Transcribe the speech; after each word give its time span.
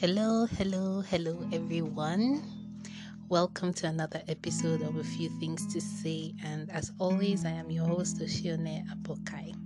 Hello, 0.00 0.46
hello, 0.46 1.00
hello, 1.00 1.44
everyone. 1.52 2.40
Welcome 3.28 3.74
to 3.74 3.88
another 3.88 4.22
episode 4.28 4.80
of 4.82 4.94
A 4.94 5.02
Few 5.02 5.28
Things 5.40 5.66
to 5.74 5.80
Say. 5.80 6.36
And 6.44 6.70
as 6.70 6.92
always, 7.00 7.44
I 7.44 7.50
am 7.50 7.68
your 7.68 7.84
host, 7.84 8.20
Oshione 8.20 8.86
Apokai. 8.92 9.56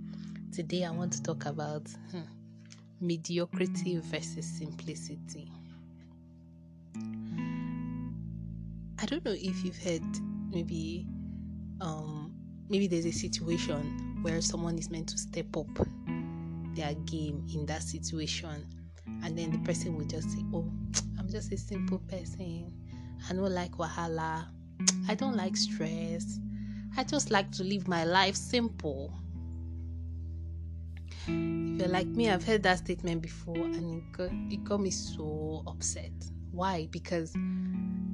Today, 0.51 0.85
I 0.85 0.89
want 0.89 1.13
to 1.13 1.21
talk 1.21 1.45
about 1.45 1.83
hmm, 2.09 2.21
mediocrity 2.99 3.99
versus 3.99 4.47
simplicity. 4.47 5.51
I 8.99 9.05
don't 9.05 9.23
know 9.23 9.35
if 9.37 9.63
you've 9.63 9.77
heard 9.77 10.01
maybe 10.49 11.05
um, 11.79 12.33
maybe 12.69 12.87
there's 12.87 13.05
a 13.05 13.11
situation 13.11 14.17
where 14.23 14.41
someone 14.41 14.79
is 14.79 14.89
meant 14.89 15.09
to 15.09 15.17
step 15.19 15.55
up 15.55 15.67
their 16.73 16.95
game 17.05 17.45
in 17.53 17.67
that 17.67 17.83
situation 17.83 18.65
and 19.23 19.37
then 19.37 19.51
the 19.51 19.57
person 19.59 19.95
will 19.95 20.05
just 20.05 20.29
say 20.31 20.43
oh 20.53 20.69
i'm 21.17 21.29
just 21.29 21.51
a 21.51 21.57
simple 21.57 21.99
person. 22.09 22.71
I 23.29 23.33
don't 23.33 23.51
like 23.53 23.71
wahala. 23.73 24.47
I 25.07 25.15
don't 25.15 25.37
like 25.37 25.55
stress. 25.55 26.39
I 26.97 27.03
just 27.03 27.31
like 27.31 27.51
to 27.53 27.63
live 27.63 27.87
my 27.87 28.03
life 28.03 28.35
simple. 28.35 29.13
If 31.25 31.79
you're 31.79 31.87
like 31.87 32.07
me 32.07 32.29
i've 32.29 32.43
heard 32.43 32.63
that 32.63 32.79
statement 32.79 33.21
before 33.21 33.55
and 33.55 33.95
it 33.95 34.11
got, 34.11 34.29
it 34.51 34.63
got 34.63 34.81
me 34.81 34.91
so 34.91 35.63
upset. 35.65 36.11
Why? 36.51 36.87
Because 36.91 37.33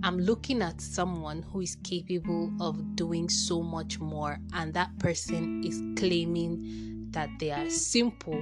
i'm 0.01 0.17
looking 0.17 0.61
at 0.61 0.79
someone 0.79 1.41
who 1.41 1.59
is 1.59 1.75
capable 1.83 2.49
of 2.61 2.95
doing 2.95 3.27
so 3.27 3.61
much 3.61 3.99
more 3.99 4.39
and 4.53 4.73
that 4.73 4.97
person 4.97 5.61
is 5.65 5.83
claiming 5.99 7.07
that 7.11 7.29
they 7.37 7.51
are 7.51 7.69
simple 7.69 8.41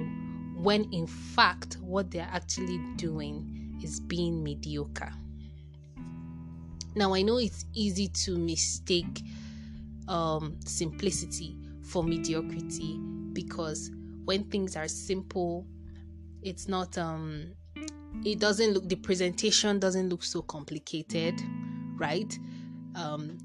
when 0.58 0.92
in 0.92 1.06
fact 1.06 1.76
what 1.80 2.10
they're 2.10 2.28
actually 2.32 2.78
doing 2.96 3.78
is 3.82 4.00
being 4.00 4.42
mediocre. 4.42 5.12
Now, 6.94 7.14
I 7.14 7.22
know 7.22 7.38
it's 7.38 7.64
easy 7.74 8.08
to 8.08 8.36
mistake 8.36 9.22
um, 10.08 10.56
simplicity 10.64 11.56
for 11.82 12.02
mediocrity 12.02 12.98
because 13.32 13.92
when 14.24 14.44
things 14.44 14.74
are 14.74 14.88
simple, 14.88 15.64
it's 16.42 16.66
not, 16.66 16.98
um, 16.98 17.52
it 18.24 18.40
doesn't 18.40 18.72
look, 18.72 18.88
the 18.88 18.96
presentation 18.96 19.78
doesn't 19.78 20.08
look 20.08 20.24
so 20.24 20.42
complicated, 20.42 21.40
right? 21.96 22.36
Um, 22.96 23.38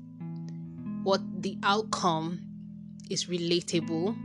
what 1.03 1.21
the 1.43 1.59
outcome 1.61 2.41
is 3.11 3.25
relatable 3.25 4.17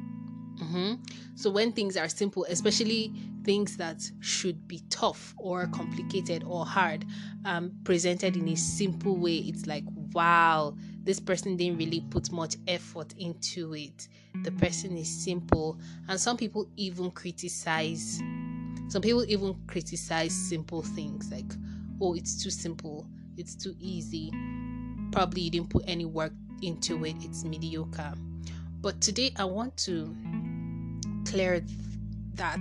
Mm-hmm. 0.62 0.94
So 1.36 1.50
when 1.50 1.72
things 1.72 1.96
are 1.96 2.08
simple, 2.08 2.44
especially 2.48 3.12
things 3.44 3.76
that 3.76 4.10
should 4.20 4.66
be 4.66 4.82
tough 4.90 5.34
or 5.38 5.66
complicated 5.68 6.44
or 6.44 6.66
hard, 6.66 7.04
um, 7.44 7.72
presented 7.84 8.36
in 8.36 8.48
a 8.48 8.56
simple 8.56 9.16
way, 9.16 9.36
it's 9.36 9.66
like, 9.66 9.84
wow, 10.12 10.74
this 11.04 11.20
person 11.20 11.56
didn't 11.56 11.78
really 11.78 12.02
put 12.10 12.32
much 12.32 12.56
effort 12.66 13.14
into 13.18 13.74
it. 13.74 14.08
The 14.42 14.50
person 14.52 14.96
is 14.96 15.08
simple. 15.08 15.78
And 16.08 16.18
some 16.20 16.36
people 16.36 16.68
even 16.76 17.10
criticize, 17.12 18.20
some 18.88 19.02
people 19.02 19.24
even 19.28 19.56
criticize 19.66 20.32
simple 20.32 20.82
things 20.82 21.30
like, 21.30 21.52
oh, 22.00 22.14
it's 22.14 22.42
too 22.42 22.50
simple, 22.50 23.06
it's 23.36 23.54
too 23.54 23.74
easy. 23.78 24.32
Probably 25.12 25.42
you 25.42 25.50
didn't 25.50 25.70
put 25.70 25.84
any 25.86 26.04
work 26.04 26.32
into 26.62 27.04
it, 27.04 27.16
it's 27.20 27.44
mediocre. 27.44 28.12
But 28.80 29.00
today 29.00 29.32
I 29.36 29.44
want 29.44 29.76
to 29.78 30.14
clear 31.30 31.64
that 32.34 32.60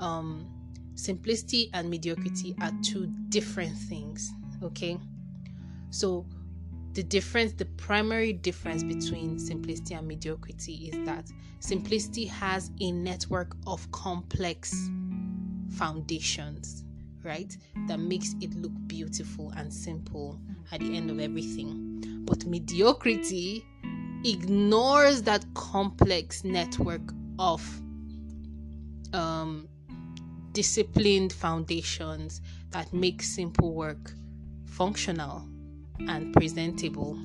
um, 0.00 0.46
simplicity 0.94 1.70
and 1.74 1.90
mediocrity 1.90 2.54
are 2.60 2.72
two 2.82 3.06
different 3.28 3.76
things. 3.76 4.32
Okay, 4.62 4.98
so 5.90 6.24
the 6.94 7.02
difference, 7.02 7.52
the 7.52 7.64
primary 7.64 8.32
difference 8.32 8.82
between 8.82 9.38
simplicity 9.38 9.94
and 9.94 10.06
mediocrity 10.06 10.90
is 10.92 11.06
that 11.06 11.28
simplicity 11.58 12.24
has 12.24 12.70
a 12.80 12.92
network 12.92 13.56
of 13.66 13.90
complex 13.90 14.72
foundations, 15.70 16.84
right? 17.24 17.56
That 17.88 17.98
makes 17.98 18.34
it 18.40 18.54
look 18.54 18.72
beautiful 18.86 19.52
and 19.56 19.72
simple 19.72 20.38
at 20.72 20.80
the 20.80 20.96
end 20.96 21.10
of 21.10 21.18
everything. 21.18 22.22
But 22.24 22.46
mediocrity 22.46 23.66
ignores 24.24 25.22
that 25.22 25.44
complex 25.54 26.44
network 26.44 27.02
of 27.38 27.62
um, 29.12 29.68
disciplined 30.52 31.32
foundations 31.32 32.40
that 32.70 32.92
make 32.92 33.22
simple 33.22 33.74
work 33.74 34.12
functional 34.66 35.48
and 36.00 36.32
presentable. 36.32 37.16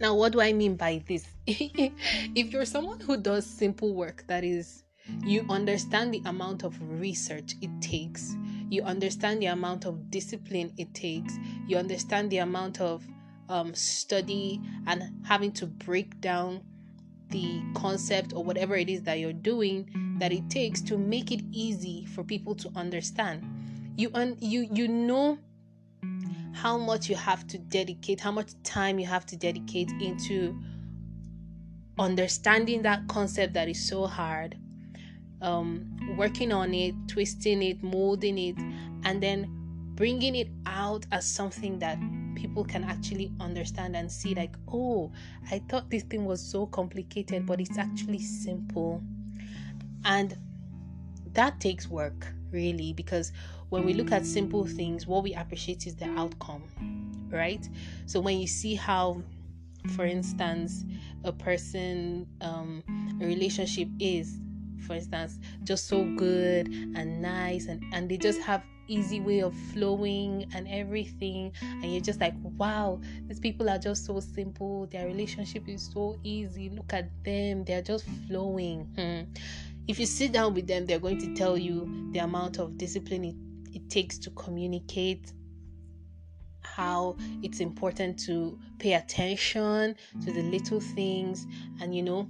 Now, 0.00 0.14
what 0.14 0.32
do 0.32 0.40
I 0.40 0.54
mean 0.54 0.76
by 0.76 1.02
this? 1.06 1.26
if 1.46 2.52
you're 2.52 2.64
someone 2.64 3.00
who 3.00 3.18
does 3.18 3.44
simple 3.44 3.94
work, 3.94 4.24
that 4.28 4.44
is, 4.44 4.82
you 5.26 5.44
understand 5.50 6.14
the 6.14 6.22
amount 6.24 6.62
of 6.62 6.74
research 6.80 7.54
it 7.60 7.70
takes, 7.82 8.34
you 8.70 8.82
understand 8.82 9.42
the 9.42 9.46
amount 9.46 9.84
of 9.84 10.10
discipline 10.10 10.72
it 10.78 10.94
takes, 10.94 11.36
you 11.66 11.76
understand 11.76 12.30
the 12.30 12.38
amount 12.38 12.80
of 12.80 13.06
um, 13.50 13.74
study 13.74 14.62
and 14.86 15.02
having 15.26 15.52
to 15.52 15.66
break 15.66 16.18
down 16.22 16.62
the 17.30 17.62
concept 17.74 18.32
or 18.34 18.44
whatever 18.44 18.76
it 18.76 18.88
is 18.88 19.02
that 19.02 19.18
you're 19.18 19.32
doing 19.32 20.16
that 20.18 20.32
it 20.32 20.48
takes 20.50 20.80
to 20.82 20.98
make 20.98 21.30
it 21.30 21.40
easy 21.52 22.06
for 22.06 22.22
people 22.22 22.54
to 22.56 22.70
understand. 22.76 23.44
You 23.96 24.10
un- 24.14 24.36
you 24.40 24.68
you 24.72 24.88
know 24.88 25.38
how 26.52 26.76
much 26.76 27.08
you 27.08 27.16
have 27.16 27.46
to 27.46 27.58
dedicate 27.58 28.20
how 28.20 28.30
much 28.30 28.50
time 28.64 28.98
you 28.98 29.06
have 29.06 29.24
to 29.26 29.36
dedicate 29.36 29.90
into 30.00 30.58
understanding 31.98 32.82
that 32.82 33.06
concept 33.08 33.54
that 33.54 33.68
is 33.68 33.88
so 33.88 34.06
hard 34.06 34.56
um, 35.42 35.96
working 36.16 36.52
on 36.52 36.74
it 36.74 36.94
twisting 37.08 37.62
it 37.62 37.82
molding 37.82 38.36
it 38.38 38.56
and 39.04 39.22
then 39.22 39.46
bringing 39.94 40.34
it 40.34 40.48
out 40.66 41.06
as 41.12 41.26
something 41.26 41.78
that 41.78 41.98
people 42.34 42.64
can 42.64 42.84
actually 42.84 43.32
understand 43.40 43.96
and 43.96 44.10
see 44.10 44.34
like 44.34 44.54
oh 44.72 45.10
i 45.50 45.58
thought 45.68 45.88
this 45.90 46.02
thing 46.04 46.24
was 46.24 46.40
so 46.40 46.66
complicated 46.66 47.46
but 47.46 47.60
it's 47.60 47.78
actually 47.78 48.18
simple. 48.18 49.02
And 50.04 50.36
that 51.34 51.60
takes 51.60 51.88
work 51.88 52.26
really 52.50 52.92
because 52.94 53.32
when 53.68 53.84
we 53.84 53.92
look 53.92 54.10
at 54.12 54.24
simple 54.26 54.66
things 54.66 55.06
what 55.06 55.22
we 55.22 55.34
appreciate 55.34 55.86
is 55.86 55.94
the 55.94 56.06
outcome 56.16 56.64
right? 57.30 57.68
So 58.06 58.20
when 58.20 58.38
you 58.38 58.46
see 58.46 58.74
how 58.74 59.22
for 59.94 60.04
instance 60.04 60.84
a 61.24 61.32
person 61.32 62.26
um, 62.40 62.82
a 63.20 63.26
relationship 63.26 63.88
is 63.98 64.38
for 64.86 64.94
instance 64.94 65.38
just 65.64 65.88
so 65.88 66.04
good 66.16 66.68
and 66.68 67.22
nice 67.22 67.66
and 67.66 67.82
and 67.92 68.10
they 68.10 68.16
just 68.16 68.40
have 68.42 68.62
easy 68.90 69.20
way 69.20 69.40
of 69.40 69.54
flowing 69.72 70.46
and 70.54 70.66
everything. 70.68 71.52
And 71.62 71.92
you're 71.92 72.02
just 72.02 72.20
like 72.20 72.34
wow 72.42 73.00
these 73.26 73.40
people 73.40 73.70
are 73.70 73.78
just 73.78 74.04
so 74.04 74.20
simple. 74.20 74.86
Their 74.86 75.06
relationship 75.06 75.68
is 75.68 75.90
so 75.92 76.18
easy. 76.22 76.70
Look 76.70 76.92
at 76.92 77.08
them. 77.24 77.64
They're 77.64 77.82
just 77.82 78.04
flowing. 78.26 78.88
Hmm. 78.96 79.32
if 79.88 79.98
you 79.98 80.06
sit 80.06 80.32
down 80.32 80.54
with 80.54 80.66
them 80.66 80.86
they're 80.86 80.98
going 80.98 81.18
to 81.18 81.34
tell 81.34 81.56
you 81.56 82.10
the 82.12 82.20
amount 82.20 82.58
of 82.58 82.76
discipline 82.76 83.24
it, 83.24 83.36
it 83.72 83.90
takes 83.90 84.18
to 84.18 84.30
communicate 84.30 85.32
how 86.62 87.16
it's 87.42 87.60
important 87.60 88.18
to 88.18 88.58
pay 88.78 88.94
attention 88.94 89.96
to 90.24 90.32
the 90.32 90.42
little 90.42 90.80
things. 90.80 91.46
And 91.80 91.94
you 91.94 92.02
know 92.02 92.28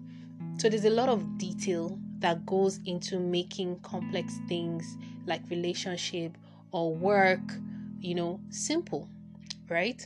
so 0.59 0.69
there's 0.69 0.85
a 0.85 0.91
lot 0.91 1.09
of 1.09 1.39
detail 1.39 1.99
that 2.19 2.45
goes 2.45 2.81
into 2.85 3.19
making 3.19 3.79
complex 3.81 4.39
things 4.47 4.99
like 5.27 5.41
relationship 5.49 6.37
or 6.73 6.95
work, 6.95 7.41
you 8.01 8.15
know, 8.15 8.41
simple, 8.51 9.09
right? 9.69 10.05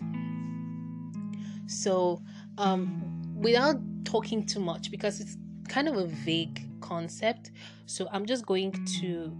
So, 1.66 2.22
um, 2.58 3.34
without 3.34 3.76
talking 4.05 4.44
too 4.44 4.61
much, 4.61 4.90
because 4.90 5.20
it's 5.20 5.37
kind 5.69 5.88
of 5.88 5.96
a 5.96 6.06
vague 6.06 6.66
concept, 6.81 7.50
so 7.87 8.08
I'm 8.12 8.26
just 8.26 8.46
going 8.46 8.72
to 9.00 9.37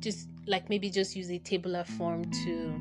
just 0.00 0.28
like 0.46 0.68
maybe 0.68 0.90
just 0.90 1.14
use 1.14 1.30
a 1.30 1.38
tabular 1.38 1.84
form 1.84 2.24
to 2.44 2.80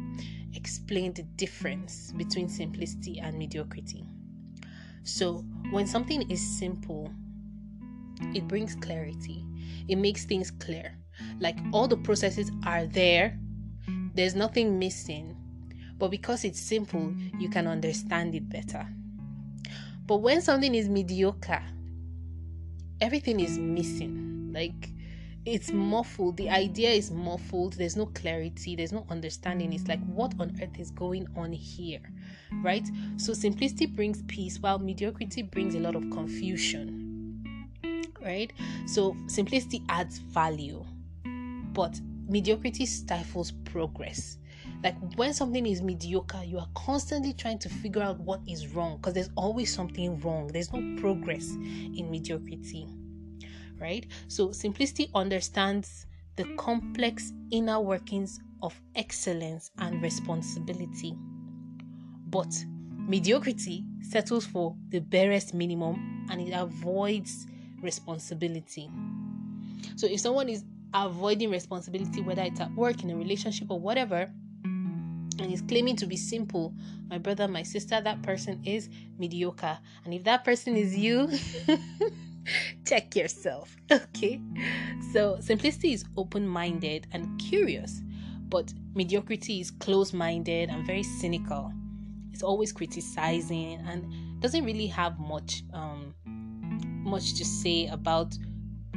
explain 0.53 1.13
the 1.13 1.23
difference 1.23 2.13
between 2.17 2.49
simplicity 2.49 3.19
and 3.19 3.37
mediocrity. 3.37 4.05
So, 5.03 5.45
when 5.71 5.85
something 5.87 6.29
is 6.29 6.41
simple, 6.41 7.11
it 8.33 8.47
brings 8.47 8.75
clarity, 8.75 9.45
it 9.87 9.97
makes 9.97 10.25
things 10.25 10.51
clear. 10.51 10.97
Like 11.39 11.57
all 11.71 11.87
the 11.87 11.97
processes 11.97 12.51
are 12.65 12.85
there 12.85 13.39
there's 14.17 14.35
nothing 14.35 14.77
missing, 14.79 15.35
but 15.97 16.09
because 16.09 16.43
it's 16.43 16.59
simple, 16.59 17.13
you 17.39 17.49
can 17.49 17.67
understand 17.67 18.35
it 18.35 18.49
better. 18.49 18.87
But 20.05 20.17
when 20.17 20.41
something 20.41 20.73
is 20.73 20.89
mediocre, 20.89 21.63
everything 23.01 23.39
is 23.39 23.57
missing. 23.57 24.51
Like 24.53 24.89
it's 25.45 25.71
muffled. 25.71 26.37
The 26.37 26.49
idea 26.49 26.89
is 26.89 27.11
muffled. 27.11 27.73
There's 27.73 27.95
no 27.95 28.07
clarity. 28.07 28.75
There's 28.75 28.91
no 28.91 29.05
understanding. 29.09 29.73
It's 29.73 29.87
like 29.87 30.03
what 30.05 30.33
on 30.39 30.57
earth 30.61 30.79
is 30.79 30.91
going 30.91 31.27
on 31.35 31.51
here 31.51 32.01
right? 32.63 32.87
So 33.17 33.33
simplicity 33.33 33.85
brings 33.85 34.23
peace 34.23 34.59
while 34.59 34.79
mediocrity 34.79 35.41
brings 35.41 35.75
a 35.75 35.79
lot 35.79 35.95
of 35.95 36.09
confusion 36.11 37.03
right? 38.23 38.51
So 38.85 39.15
simplicity 39.27 39.83
adds 39.89 40.17
value. 40.17 40.83
But 41.73 41.99
mediocrity 42.27 42.85
stifles 42.85 43.51
progress 43.65 44.37
like 44.83 44.95
when 45.15 45.33
something 45.33 45.65
is 45.65 45.81
mediocre 45.81 46.43
you 46.43 46.57
are 46.57 46.67
constantly 46.75 47.33
trying 47.33 47.57
to 47.57 47.69
figure 47.69 48.01
out 48.01 48.19
what 48.19 48.41
is 48.47 48.67
wrong 48.69 48.97
because 48.97 49.13
there's 49.13 49.29
always 49.35 49.73
something 49.73 50.19
wrong 50.19 50.47
there's 50.47 50.71
no 50.73 51.01
progress 51.01 51.49
in 51.51 52.07
mediocrity 52.11 52.87
right? 53.79 54.05
So 54.27 54.51
simplicity 54.51 55.09
understands 55.13 56.05
the 56.35 56.45
complex 56.55 57.33
inner 57.51 57.79
workings 57.79 58.39
of 58.61 58.79
excellence 58.95 59.71
and 59.79 60.01
responsibility. 60.01 61.15
But 62.27 62.53
mediocrity 62.97 63.85
settles 64.01 64.45
for 64.45 64.75
the 64.89 64.99
barest 64.99 65.53
minimum 65.53 66.27
and 66.29 66.41
it 66.41 66.51
avoids 66.51 67.47
responsibility. 67.81 68.89
So 69.95 70.07
if 70.07 70.19
someone 70.19 70.49
is 70.49 70.63
avoiding 70.93 71.49
responsibility, 71.51 72.21
whether 72.21 72.43
it's 72.43 72.59
at 72.59 72.73
work, 72.73 73.03
in 73.03 73.09
a 73.09 73.15
relationship, 73.15 73.69
or 73.69 73.79
whatever, 73.79 74.29
and 74.63 75.53
is 75.53 75.61
claiming 75.61 75.95
to 75.97 76.07
be 76.07 76.17
simple, 76.17 76.73
my 77.09 77.17
brother, 77.17 77.47
my 77.47 77.63
sister, 77.63 78.01
that 78.01 78.21
person 78.23 78.61
is 78.65 78.89
mediocre. 79.17 79.77
And 80.03 80.13
if 80.13 80.23
that 80.23 80.43
person 80.43 80.75
is 80.75 80.97
you, 80.97 81.29
check 82.85 83.15
yourself. 83.15 83.75
Okay. 83.91 84.41
So 85.13 85.37
simplicity 85.39 85.93
is 85.93 86.03
open 86.17 86.47
minded 86.47 87.07
and 87.11 87.39
curious, 87.39 88.01
but 88.49 88.73
mediocrity 88.95 89.61
is 89.61 89.71
close 89.71 90.11
minded 90.11 90.69
and 90.69 90.85
very 90.85 91.03
cynical. 91.03 91.71
It's 92.31 92.43
always 92.43 92.71
criticizing 92.71 93.79
and 93.87 94.41
doesn't 94.41 94.65
really 94.65 94.87
have 94.87 95.19
much 95.19 95.63
um 95.73 96.13
much 97.03 97.35
to 97.35 97.45
say 97.45 97.87
about 97.87 98.37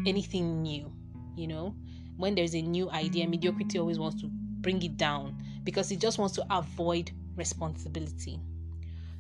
anything 0.07 0.63
new, 0.63 0.93
you 1.37 1.47
know. 1.47 1.75
When 2.17 2.35
there's 2.35 2.55
a 2.55 2.61
new 2.61 2.91
idea, 2.91 3.27
mediocrity 3.27 3.79
always 3.79 3.99
wants 3.99 4.21
to 4.21 4.29
bring 4.61 4.83
it 4.83 4.97
down 4.97 5.37
because 5.65 5.91
it 5.91 6.01
just 6.01 6.19
wants 6.19 6.35
to 6.35 6.45
avoid 6.51 7.11
responsibility. 7.37 8.41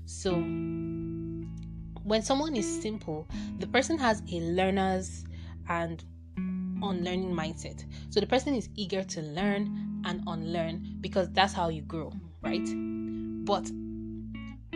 So 0.04 0.34
when 2.02 2.22
someone 2.22 2.56
is 2.56 2.82
simple, 2.82 3.28
the 3.58 3.66
person 3.66 3.98
has 3.98 4.22
a 4.32 4.40
learner's 4.40 5.24
and 5.68 6.04
unlearning 6.36 7.32
mindset. 7.32 7.84
So 8.10 8.20
the 8.20 8.26
person 8.26 8.54
is 8.54 8.68
eager 8.74 9.02
to 9.02 9.22
learn 9.22 10.02
and 10.04 10.22
unlearn 10.26 10.98
because 11.00 11.30
that's 11.30 11.52
how 11.52 11.68
you 11.68 11.82
grow, 11.82 12.12
right? 12.42 12.66
But 13.44 13.70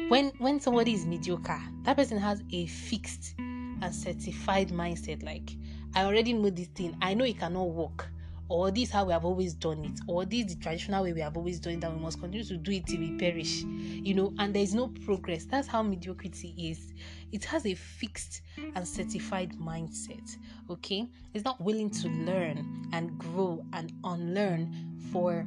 when 0.09 0.33
when 0.39 0.61
somebody 0.61 0.93
is 0.93 1.07
mediocre, 1.07 1.61
that 1.83 1.97
person 1.97 2.19
has 2.19 2.43
a 2.53 2.67
fixed 2.67 3.35
and 3.39 3.95
certified 3.95 4.69
mindset 4.69 5.23
like 5.23 5.57
I 5.94 6.05
already 6.05 6.32
know 6.32 6.50
this 6.50 6.69
thing. 6.69 6.96
I 7.00 7.14
know 7.14 7.25
it 7.25 7.38
cannot 7.38 7.70
work 7.70 8.11
or 8.49 8.70
this 8.70 8.91
how 8.91 9.05
we 9.05 9.12
have 9.12 9.25
always 9.25 9.55
done 9.55 9.85
it, 9.85 10.00
or 10.06 10.25
this 10.25 10.46
the 10.46 10.56
traditional 10.56 11.02
way 11.02 11.12
we 11.12 11.20
have 11.20 11.37
always 11.37 11.58
done 11.58 11.75
it, 11.75 11.81
that 11.81 11.93
we 11.93 11.99
must 11.99 12.20
continue 12.20 12.44
to 12.44 12.56
do 12.56 12.73
it 12.73 12.87
till 12.87 13.00
we 13.00 13.17
perish, 13.17 13.62
you 13.62 14.14
know, 14.14 14.32
and 14.38 14.55
there 14.55 14.62
is 14.62 14.75
no 14.75 14.88
progress. 15.05 15.44
That's 15.46 15.67
how 15.67 15.82
mediocrity 15.82 16.55
is. 16.58 16.93
It 17.32 17.44
has 17.46 17.64
a 17.67 17.75
fixed 17.75 18.43
and 18.75 18.87
certified 18.87 19.52
mindset, 19.58 20.37
okay? 20.69 21.08
It's 21.32 21.44
not 21.44 21.61
willing 21.61 21.91
to 21.91 22.08
learn 22.08 22.88
and 22.93 23.17
grow 23.19 23.64
and 23.73 23.93
unlearn 24.05 25.00
for 25.11 25.47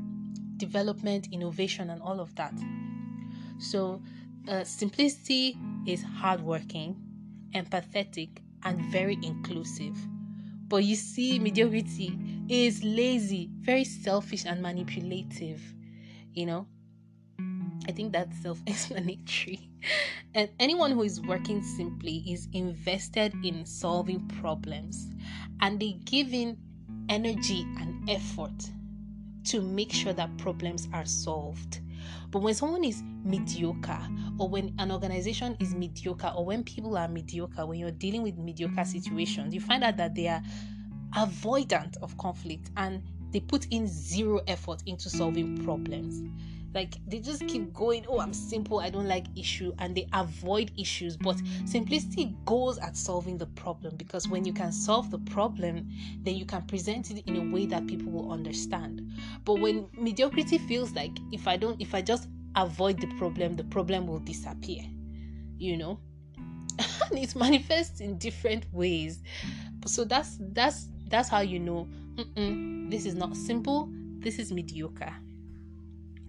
development, 0.57 1.27
innovation, 1.31 1.91
and 1.91 2.01
all 2.01 2.19
of 2.19 2.33
that. 2.35 2.53
So, 3.59 4.01
uh, 4.47 4.63
simplicity 4.63 5.55
is 5.85 6.03
hardworking, 6.03 6.95
empathetic, 7.53 8.39
and 8.63 8.81
very 8.85 9.19
inclusive. 9.21 9.95
But 10.67 10.83
you 10.83 10.95
see, 10.95 11.39
mediocrity 11.39 12.09
mm. 12.09 12.45
is 12.49 12.83
lazy, 12.83 13.49
very 13.59 13.83
selfish, 13.83 14.45
and 14.45 14.61
manipulative. 14.61 15.61
You 16.33 16.45
know, 16.45 16.67
I 17.87 17.91
think 17.93 18.11
that's 18.11 18.41
self 18.41 18.61
explanatory. 18.67 19.69
and 20.33 20.49
anyone 20.59 20.91
who 20.91 21.03
is 21.03 21.21
working 21.21 21.63
simply 21.63 22.23
is 22.27 22.47
invested 22.53 23.33
in 23.43 23.65
solving 23.65 24.27
problems 24.41 25.07
and 25.61 25.79
they 25.79 25.93
give 26.05 26.33
in 26.33 26.57
energy 27.09 27.65
and 27.79 28.09
effort 28.09 28.69
to 29.45 29.61
make 29.61 29.93
sure 29.93 30.13
that 30.13 30.37
problems 30.37 30.89
are 30.93 31.05
solved. 31.05 31.79
But 32.31 32.39
when 32.39 32.53
someone 32.53 32.83
is 32.83 33.01
mediocre, 33.23 33.99
or 34.37 34.49
when 34.49 34.73
an 34.79 34.91
organization 34.91 35.57
is 35.59 35.73
mediocre, 35.73 36.33
or 36.35 36.45
when 36.45 36.63
people 36.63 36.97
are 36.97 37.07
mediocre, 37.07 37.65
when 37.65 37.79
you're 37.79 37.91
dealing 37.91 38.23
with 38.23 38.37
mediocre 38.37 38.85
situations, 38.85 39.53
you 39.53 39.61
find 39.61 39.83
out 39.83 39.97
that 39.97 40.15
they 40.15 40.27
are 40.27 40.41
avoidant 41.15 41.97
of 42.01 42.17
conflict 42.17 42.71
and 42.77 43.01
they 43.31 43.39
put 43.39 43.67
in 43.71 43.87
zero 43.87 44.41
effort 44.47 44.83
into 44.85 45.09
solving 45.09 45.63
problems 45.63 46.21
like 46.77 46.93
they 47.07 47.19
just 47.19 47.45
keep 47.47 47.73
going 47.73 48.05
oh 48.07 48.19
i'm 48.19 48.33
simple 48.33 48.79
i 48.79 48.89
don't 48.89 49.07
like 49.07 49.25
issue 49.35 49.73
and 49.79 49.95
they 49.95 50.07
avoid 50.13 50.71
issues. 50.77 51.17
But 51.17 51.41
simplicity 51.65 52.35
goes 52.45 52.77
at 52.77 52.95
solving 52.95 53.37
the 53.37 53.47
problem 53.47 53.95
because 53.97 54.27
when 54.27 54.45
you 54.45 54.53
can 54.53 54.71
solve 54.71 55.09
the 55.09 55.19
problem 55.19 55.89
then 56.21 56.35
you 56.35 56.45
can 56.45 56.61
present 56.63 57.09
it 57.11 57.23
in 57.27 57.35
a 57.35 57.53
way 57.53 57.65
that 57.65 57.87
people 57.87 58.11
will 58.11 58.31
understand. 58.31 59.11
But 59.43 59.55
when 59.55 59.87
mediocrity 59.93 60.59
feels 60.59 60.93
like 60.93 61.17
if 61.31 61.47
i 61.47 61.57
don't 61.57 61.81
if 61.81 61.95
i 61.95 62.01
just 62.01 62.27
avoid 62.55 63.01
the 63.01 63.07
problem 63.17 63.55
the 63.55 63.63
problem 63.65 64.07
will 64.07 64.19
disappear 64.19 64.83
you 65.57 65.77
know? 65.77 65.99
And 67.09 67.19
it 67.19 67.35
manifests 67.35 68.01
in 68.01 68.17
different 68.17 68.65
ways. 68.71 69.23
So 69.85 70.03
that's 70.03 70.37
that's 70.53 70.89
that's 71.07 71.29
how 71.29 71.39
you 71.39 71.59
know 71.59 71.87
this 72.89 73.05
is 73.05 73.15
not 73.15 73.35
simple, 73.35 73.89
this 74.19 74.39
is 74.39 74.51
mediocre. 74.51 75.13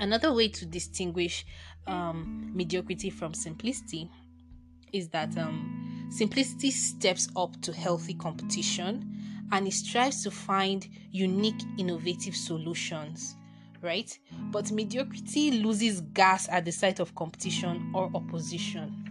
Another 0.00 0.32
way 0.32 0.48
to 0.48 0.66
distinguish 0.66 1.44
um, 1.86 2.50
mediocrity 2.54 3.10
from 3.10 3.34
simplicity 3.34 4.10
is 4.92 5.08
that 5.08 5.36
um, 5.36 6.08
simplicity 6.10 6.70
steps 6.70 7.28
up 7.36 7.60
to 7.62 7.72
healthy 7.72 8.14
competition 8.14 9.18
and 9.52 9.66
it 9.66 9.72
strives 9.72 10.22
to 10.22 10.30
find 10.30 10.86
unique, 11.10 11.62
innovative 11.78 12.36
solutions, 12.36 13.36
right? 13.82 14.16
But 14.50 14.70
mediocrity 14.70 15.62
loses 15.62 16.00
gas 16.00 16.48
at 16.48 16.64
the 16.64 16.72
sight 16.72 17.00
of 17.00 17.14
competition 17.14 17.90
or 17.94 18.10
opposition. 18.14 19.04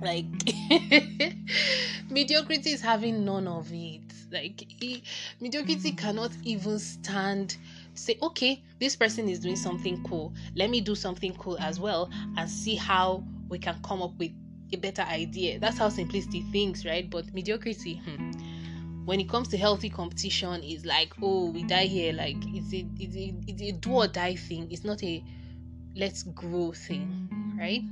Like, 0.00 0.26
mediocrity 2.10 2.70
is 2.70 2.80
having 2.80 3.24
none 3.24 3.46
of 3.48 3.68
it. 3.72 4.02
Like, 4.30 4.64
he, 4.68 5.02
mediocrity 5.40 5.92
cannot 5.92 6.32
even 6.42 6.78
stand 6.78 7.56
say, 7.96 8.18
okay, 8.22 8.62
this 8.80 8.96
person 8.96 9.28
is 9.28 9.40
doing 9.40 9.56
something 9.56 10.02
cool. 10.04 10.34
Let 10.54 10.70
me 10.70 10.80
do 10.80 10.94
something 10.94 11.34
cool 11.34 11.58
as 11.58 11.80
well 11.80 12.10
and 12.36 12.48
see 12.48 12.74
how 12.74 13.24
we 13.48 13.58
can 13.58 13.76
come 13.82 14.02
up 14.02 14.12
with 14.18 14.32
a 14.72 14.76
better 14.76 15.02
idea. 15.02 15.58
That's 15.58 15.78
how 15.78 15.88
simplicity 15.88 16.42
thinks, 16.52 16.84
right? 16.84 17.08
But 17.08 17.32
mediocrity, 17.32 18.02
hmm, 18.04 18.32
when 19.04 19.20
it 19.20 19.28
comes 19.28 19.48
to 19.48 19.56
healthy 19.56 19.88
competition, 19.88 20.62
is 20.62 20.84
like, 20.84 21.12
oh, 21.22 21.50
we 21.50 21.62
die 21.62 21.86
here. 21.86 22.12
Like, 22.12 22.36
it's 22.46 22.72
a, 22.72 22.86
it's 22.98 23.16
a, 23.16 23.34
it's 23.46 23.62
a 23.62 23.72
do 23.72 23.92
or 23.92 24.06
die 24.08 24.34
thing. 24.34 24.68
It's 24.70 24.84
not 24.84 25.02
a 25.02 25.22
let's 25.96 26.24
grow 26.24 26.72
thing, 26.72 27.54
right? 27.58 27.82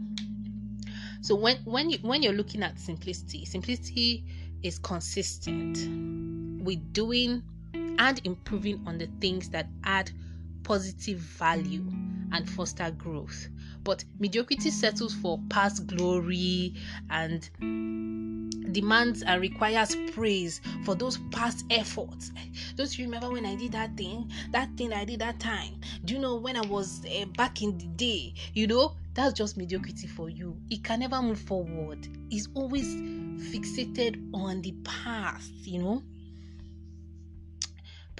So 1.22 1.34
when 1.34 1.56
when 1.64 1.88
you 1.90 1.98
when 2.02 2.22
you're 2.22 2.34
looking 2.34 2.62
at 2.62 2.78
simplicity, 2.78 3.44
simplicity 3.46 4.24
is 4.62 4.78
consistent 4.78 5.78
with 6.62 6.92
doing 6.92 7.42
and 7.98 8.20
improving 8.24 8.82
on 8.86 8.98
the 8.98 9.08
things 9.20 9.48
that 9.50 9.66
add 9.84 10.10
positive 10.62 11.18
value 11.18 11.84
and 12.32 12.48
foster 12.48 12.90
growth. 12.90 13.48
But 13.84 14.04
mediocrity 14.18 14.70
settles 14.70 15.14
for 15.14 15.38
past 15.50 15.86
glory 15.86 16.74
and 17.10 17.48
demands 18.72 19.22
and 19.22 19.40
requires 19.40 19.94
praise 20.12 20.60
for 20.84 20.94
those 20.94 21.18
past 21.30 21.64
efforts. 21.70 22.32
Don't 22.76 22.98
you 22.98 23.04
remember 23.04 23.30
when 23.30 23.46
I 23.46 23.54
did 23.54 23.72
that 23.72 23.96
thing? 23.96 24.30
That 24.50 24.68
thing 24.76 24.92
I 24.92 25.04
did 25.04 25.20
that 25.20 25.38
time. 25.38 25.80
Do 26.04 26.14
you 26.14 26.20
know 26.20 26.36
when 26.36 26.56
I 26.56 26.66
was 26.66 27.04
uh, 27.06 27.26
back 27.36 27.62
in 27.62 27.78
the 27.78 27.86
day? 27.86 28.34
You 28.54 28.66
know, 28.66 28.96
that's 29.12 29.34
just 29.34 29.56
mediocrity 29.56 30.06
for 30.08 30.28
you. 30.28 30.56
It 30.70 30.82
can 30.82 31.00
never 31.00 31.22
move 31.22 31.38
forward. 31.40 32.08
It's 32.30 32.48
always 32.54 32.86
fixated 32.86 34.30
on 34.34 34.62
the 34.62 34.72
past, 34.82 35.52
you 35.64 35.78
know. 35.78 36.02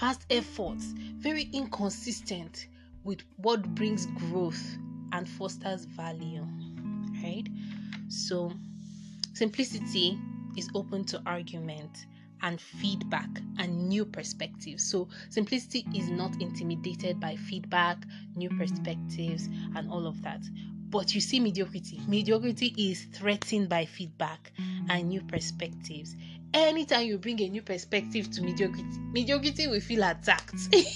Past 0.05 0.27
efforts, 0.29 0.93
very 1.17 1.49
inconsistent 1.55 2.67
with 3.05 3.21
what 3.37 3.75
brings 3.75 4.05
growth 4.05 4.77
and 5.13 5.27
fosters 5.27 5.87
value, 5.87 6.47
right? 7.23 7.49
So, 8.09 8.53
simplicity 9.33 10.19
is 10.59 10.69
open 10.75 11.07
to 11.07 11.23
argument 11.25 12.05
and 12.43 12.61
feedback 12.61 13.31
and 13.57 13.89
new 13.89 14.05
perspectives. 14.05 14.85
So, 14.85 15.09
simplicity 15.31 15.87
is 15.95 16.11
not 16.11 16.39
intimidated 16.39 17.19
by 17.19 17.37
feedback, 17.37 18.05
new 18.37 18.51
perspectives, 18.51 19.49
and 19.75 19.91
all 19.91 20.07
of 20.07 20.21
that. 20.21 20.43
But 20.91 21.15
you 21.15 21.23
see, 21.23 21.41
mediocrity. 21.41 21.99
Mediocrity 22.07 22.75
is 22.77 23.05
threatened 23.05 23.71
by 23.71 23.87
feedback 23.87 24.53
and 24.91 25.09
new 25.09 25.23
perspectives. 25.23 26.15
Anytime 26.55 27.07
you 27.07 27.19
bring 27.19 27.41
a 27.41 27.49
new 27.49 27.63
perspective 27.63 28.31
to 28.31 28.41
mediocrity, 28.41 28.99
mediocrity 29.13 29.67
will 29.67 29.81
feel 29.81 30.05
attacked. 30.05 30.55
it 30.73 30.95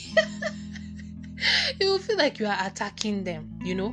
will 1.80 1.98
feel 1.98 2.16
like 2.16 2.38
you 2.38 2.46
are 2.46 2.56
attacking 2.64 3.24
them, 3.24 3.58
you 3.64 3.74
know? 3.74 3.92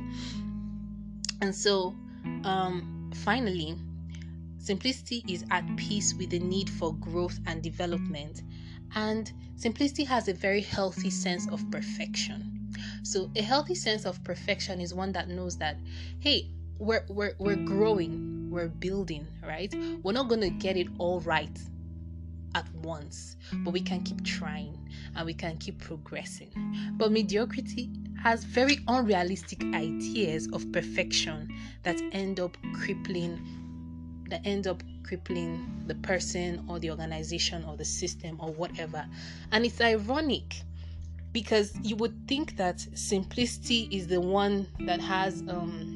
And 1.42 1.52
so, 1.52 1.96
um, 2.44 3.10
finally, 3.16 3.76
simplicity 4.58 5.24
is 5.28 5.44
at 5.50 5.64
peace 5.76 6.14
with 6.14 6.30
the 6.30 6.38
need 6.38 6.70
for 6.70 6.94
growth 6.94 7.38
and 7.46 7.60
development. 7.62 8.42
And 8.94 9.32
simplicity 9.56 10.04
has 10.04 10.28
a 10.28 10.34
very 10.34 10.60
healthy 10.60 11.10
sense 11.10 11.48
of 11.50 11.68
perfection. 11.72 12.70
So, 13.02 13.28
a 13.34 13.42
healthy 13.42 13.74
sense 13.74 14.04
of 14.04 14.22
perfection 14.22 14.80
is 14.80 14.94
one 14.94 15.10
that 15.12 15.28
knows 15.28 15.58
that, 15.58 15.78
hey, 16.20 16.50
we're, 16.78 17.04
we're, 17.08 17.34
we're 17.38 17.56
growing, 17.56 18.35
we're 18.50 18.68
building, 18.68 19.26
right? 19.46 19.74
We're 20.02 20.12
not 20.12 20.28
going 20.28 20.40
to 20.42 20.50
get 20.50 20.76
it 20.76 20.88
all 20.98 21.20
right 21.20 21.58
at 22.54 22.72
once, 22.76 23.36
but 23.52 23.72
we 23.72 23.80
can 23.80 24.02
keep 24.02 24.24
trying 24.24 24.78
and 25.14 25.26
we 25.26 25.34
can 25.34 25.58
keep 25.58 25.78
progressing. 25.78 26.50
But 26.96 27.12
mediocrity 27.12 27.90
has 28.22 28.44
very 28.44 28.78
unrealistic 28.88 29.62
ideas 29.74 30.48
of 30.52 30.70
perfection 30.72 31.54
that 31.82 32.00
end 32.12 32.40
up 32.40 32.56
crippling 32.72 33.38
that 34.28 34.40
end 34.44 34.66
up 34.66 34.82
crippling 35.04 35.84
the 35.86 35.94
person 35.96 36.64
or 36.68 36.80
the 36.80 36.90
organization 36.90 37.64
or 37.64 37.76
the 37.76 37.84
system 37.84 38.36
or 38.40 38.52
whatever. 38.52 39.06
And 39.52 39.64
it's 39.64 39.80
ironic 39.80 40.62
because 41.32 41.76
you 41.82 41.94
would 41.96 42.26
think 42.26 42.56
that 42.56 42.80
simplicity 42.94 43.88
is 43.92 44.08
the 44.08 44.20
one 44.20 44.66
that 44.80 45.00
has 45.00 45.42
um 45.48 45.95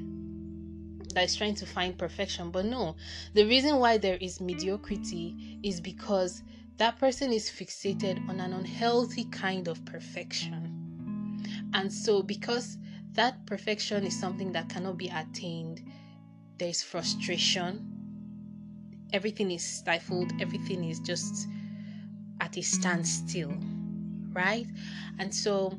that 1.15 1.25
is 1.25 1.37
trying 1.37 1.55
to 1.55 1.67
find 1.67 1.99
perfection 1.99 2.51
but 2.51 2.65
no 2.65 2.97
the 3.35 3.45
reason 3.45 3.77
why 3.77 3.99
there 3.99 4.17
is 4.21 4.41
mediocrity 4.41 5.59
is 5.63 5.81
because 5.81 6.43
that 6.77 6.99
person 6.99 7.33
is 7.33 7.51
fixated 7.51 8.27
on 8.29 8.41
an 8.41 8.53
unhealthy 8.53 9.25
kind 9.25 9.69
of 9.69 9.85
perfection 9.85 10.81
and 11.73 11.93
so, 11.93 12.23
because 12.23 12.79
that 13.13 13.47
perfection 13.47 14.05
is 14.05 14.19
something 14.19 14.53
that 14.53 14.69
cannot 14.69 14.97
be 14.97 15.09
attained, 15.09 15.83
there 16.59 16.69
is 16.69 16.83
frustration. 16.83 17.87
Everything 19.13 19.51
is 19.51 19.65
stifled, 19.65 20.33
everything 20.41 20.85
is 20.85 21.01
just 21.01 21.49
at 22.41 22.57
a 22.57 22.63
standstill, 22.63 23.55
right? 24.33 24.67
And 25.19 25.35
so, 25.35 25.79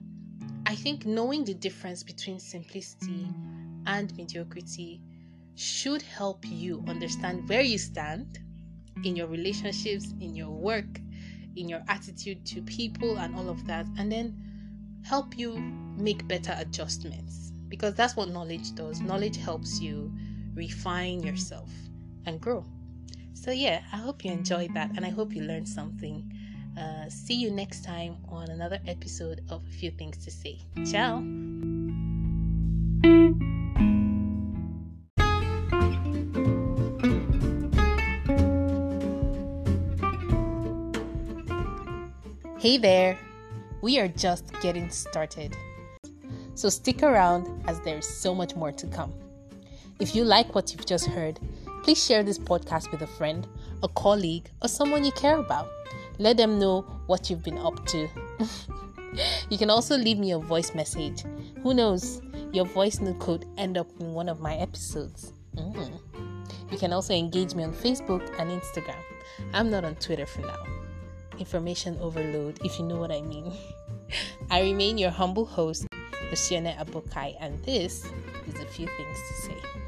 I 0.65 0.75
think 0.75 1.05
knowing 1.05 1.43
the 1.43 1.53
difference 1.53 2.03
between 2.03 2.39
simplicity 2.39 3.27
and 3.85 4.15
mediocrity 4.15 5.01
should 5.55 6.01
help 6.01 6.45
you 6.45 6.83
understand 6.87 7.47
where 7.47 7.61
you 7.61 7.77
stand 7.77 8.39
in 9.03 9.15
your 9.15 9.27
relationships, 9.27 10.13
in 10.19 10.35
your 10.35 10.51
work, 10.51 10.99
in 11.55 11.67
your 11.67 11.81
attitude 11.87 12.45
to 12.45 12.61
people, 12.61 13.17
and 13.17 13.35
all 13.35 13.49
of 13.49 13.65
that. 13.67 13.85
And 13.97 14.11
then 14.11 14.35
help 15.03 15.37
you 15.37 15.57
make 15.97 16.27
better 16.27 16.55
adjustments 16.57 17.51
because 17.67 17.95
that's 17.95 18.15
what 18.15 18.29
knowledge 18.29 18.75
does. 18.75 19.01
Knowledge 19.01 19.37
helps 19.37 19.79
you 19.79 20.11
refine 20.53 21.23
yourself 21.23 21.69
and 22.25 22.39
grow. 22.39 22.65
So, 23.33 23.51
yeah, 23.51 23.81
I 23.91 23.97
hope 23.97 24.23
you 24.23 24.31
enjoyed 24.31 24.73
that 24.75 24.91
and 24.95 25.05
I 25.05 25.09
hope 25.09 25.33
you 25.33 25.43
learned 25.43 25.67
something. 25.67 26.31
Uh, 26.77 27.09
see 27.09 27.33
you 27.33 27.51
next 27.51 27.83
time 27.83 28.17
on 28.29 28.49
another 28.49 28.79
episode 28.87 29.41
of 29.49 29.65
A 29.67 29.71
Few 29.71 29.91
Things 29.91 30.23
to 30.25 30.31
Say. 30.31 30.59
Ciao. 30.85 31.21
Hey 42.61 42.77
there. 42.77 43.17
We 43.81 43.97
are 43.97 44.07
just 44.07 44.53
getting 44.61 44.91
started. 44.91 45.57
So 46.53 46.69
stick 46.69 47.01
around 47.01 47.63
as 47.67 47.79
there 47.79 47.97
is 47.97 48.07
so 48.07 48.35
much 48.35 48.55
more 48.55 48.71
to 48.71 48.85
come. 48.85 49.11
If 49.99 50.15
you 50.15 50.23
like 50.23 50.53
what 50.53 50.71
you've 50.71 50.85
just 50.85 51.07
heard, 51.07 51.39
please 51.81 52.05
share 52.05 52.21
this 52.21 52.37
podcast 52.37 52.91
with 52.91 53.01
a 53.01 53.07
friend, 53.07 53.47
a 53.81 53.87
colleague, 53.87 54.51
or 54.61 54.67
someone 54.67 55.03
you 55.03 55.11
care 55.13 55.39
about. 55.39 55.69
Let 56.19 56.37
them 56.37 56.59
know 56.59 56.81
what 57.07 57.31
you've 57.31 57.41
been 57.41 57.57
up 57.57 57.83
to. 57.87 58.07
you 59.49 59.57
can 59.57 59.71
also 59.71 59.97
leave 59.97 60.19
me 60.19 60.29
a 60.29 60.37
voice 60.37 60.75
message. 60.75 61.23
Who 61.63 61.73
knows, 61.73 62.21
your 62.53 62.65
voice 62.65 62.99
note 62.99 63.17
could 63.17 63.47
end 63.57 63.75
up 63.75 63.87
in 63.99 64.13
one 64.13 64.29
of 64.29 64.39
my 64.39 64.53
episodes. 64.57 65.33
Mm. 65.55 65.99
You 66.71 66.77
can 66.77 66.93
also 66.93 67.15
engage 67.15 67.55
me 67.55 67.63
on 67.63 67.73
Facebook 67.73 68.21
and 68.37 68.51
Instagram. 68.51 69.01
I'm 69.51 69.71
not 69.71 69.83
on 69.83 69.95
Twitter 69.95 70.27
for 70.27 70.41
now 70.41 70.80
information 71.41 71.97
overload, 71.99 72.61
if 72.63 72.77
you 72.77 72.85
know 72.85 72.97
what 72.97 73.11
I 73.11 73.21
mean. 73.21 73.51
I 74.51 74.61
remain 74.61 74.97
your 74.97 75.09
humble 75.09 75.45
host, 75.45 75.87
Luciana 76.29 76.77
Abokai, 76.79 77.35
and 77.41 77.57
this 77.65 78.05
is 78.47 78.55
a 78.61 78.65
few 78.65 78.85
things 78.85 79.17
to 79.27 79.33
say. 79.49 79.80